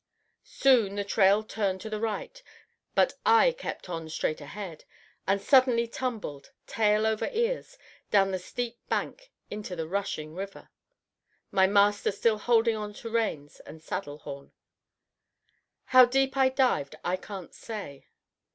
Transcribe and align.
Soon 0.49 0.95
the 0.95 1.03
trail 1.03 1.43
turned 1.43 1.79
to 1.81 1.87
the 1.91 1.99
right, 1.99 2.41
but 2.95 3.13
I 3.23 3.51
kept 3.51 3.87
on 3.87 4.09
straight 4.09 4.41
ahead, 4.41 4.83
and 5.27 5.39
suddenly 5.39 5.85
tumbled, 5.87 6.49
tail 6.65 7.05
over 7.05 7.29
ears, 7.31 7.77
down 8.09 8.31
the 8.31 8.39
steep 8.39 8.79
bank 8.89 9.29
into 9.51 9.75
the 9.75 9.87
rushing 9.87 10.33
river, 10.33 10.69
my 11.51 11.67
master 11.67 12.11
still 12.11 12.39
holding 12.39 12.75
on 12.75 12.95
to 12.95 13.11
reins 13.11 13.59
and 13.59 13.79
saddle 13.79 14.17
horn. 14.17 14.53
How 15.85 16.05
deep 16.05 16.35
I 16.35 16.49
dived 16.49 16.95
I 17.05 17.15
can't 17.15 17.53
say. 17.53 18.07